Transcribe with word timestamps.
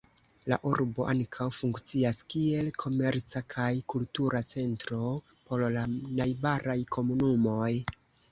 La 0.51 0.57
urbo 0.67 1.03
ankaŭ 1.09 1.45
funkcias 1.57 2.21
kiel 2.33 2.71
komerca 2.85 3.43
kaj 3.55 3.69
kultura 3.95 4.41
centro 4.53 5.13
por 5.51 5.65
la 5.79 5.85
najbaraj 6.21 6.79
komunumoj. 6.97 7.71